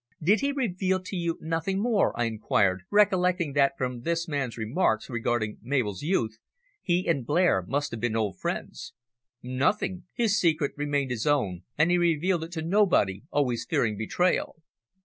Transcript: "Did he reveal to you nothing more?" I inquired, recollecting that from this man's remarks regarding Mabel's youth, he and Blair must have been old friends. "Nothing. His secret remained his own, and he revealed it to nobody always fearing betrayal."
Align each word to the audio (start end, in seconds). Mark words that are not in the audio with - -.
"Did 0.19 0.39
he 0.39 0.51
reveal 0.51 0.99
to 1.01 1.15
you 1.15 1.37
nothing 1.41 1.79
more?" 1.79 2.19
I 2.19 2.23
inquired, 2.23 2.81
recollecting 2.89 3.53
that 3.53 3.73
from 3.77 4.01
this 4.01 4.27
man's 4.27 4.57
remarks 4.57 5.11
regarding 5.11 5.59
Mabel's 5.61 6.01
youth, 6.01 6.39
he 6.81 7.07
and 7.07 7.23
Blair 7.23 7.61
must 7.67 7.91
have 7.91 7.99
been 7.99 8.15
old 8.15 8.39
friends. 8.39 8.93
"Nothing. 9.43 10.05
His 10.15 10.39
secret 10.39 10.71
remained 10.75 11.11
his 11.11 11.27
own, 11.27 11.65
and 11.77 11.91
he 11.91 11.99
revealed 11.99 12.43
it 12.43 12.51
to 12.53 12.63
nobody 12.63 13.21
always 13.29 13.63
fearing 13.63 13.95
betrayal." 13.95 14.63